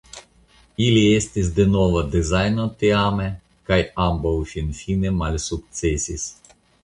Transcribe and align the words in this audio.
Ili 0.85 1.01
estis 1.17 1.51
de 1.59 1.65
nova 1.73 2.01
dezajno 2.15 2.65
tiame 2.79 3.27
kaj 3.69 3.79
ambaŭ 4.07 4.33
finfine 4.55 5.13
malsukcesis. 5.21 6.27